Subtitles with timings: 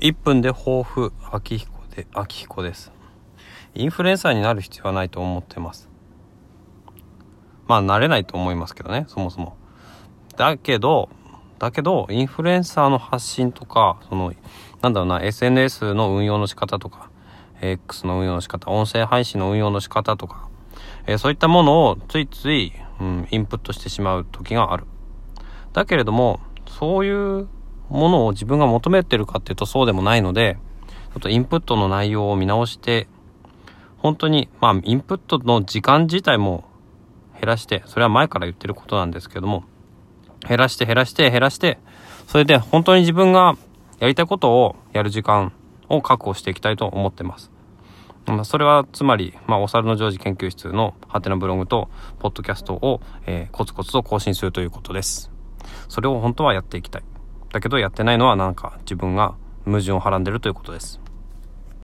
[0.00, 2.92] 1分で抱負秋彦で秋彦です。
[3.74, 5.88] インフルエンサーになる必要はないと思ってます。
[7.66, 9.56] まあなれないと思いますけどねそもそも。
[10.36, 11.08] だけど
[11.58, 14.32] だけどインフルエンサーの発信とかその
[14.82, 17.10] なんだろうな SNS の運用の仕方とか
[17.60, 20.48] X の運用の仕方音声配信の運用の仕方とか、
[21.08, 24.84] えー、そういったものをついつい、うん、インプットしてしまう時がある。
[25.72, 26.38] だけれども
[26.68, 27.48] そういう
[27.90, 30.58] ものを自分が求めてるかっていうとそうでもないので、
[31.12, 33.08] ちょっとインプットの内容を見直して、
[33.98, 36.64] 本当に、まあ、インプットの時間自体も
[37.34, 39.64] 減らして、それは前から言ってることなんですけども、
[40.46, 41.78] 減らして減らして減らして、
[42.26, 43.56] それで本当に自分が
[43.98, 45.52] やりたいことをやる時間
[45.88, 47.50] を確保していきたいと思ってます。
[48.26, 55.30] まあ、それはつまり、まあ、お猿のジョージ研究室のハテナブログと、ポッドキャストを、えー、コツコツと更新するということです。
[55.88, 57.02] それを本当はやっていきたい。
[57.52, 59.34] だけどやってないのはなんか自分が
[59.64, 61.00] 矛盾をはらんでるということです。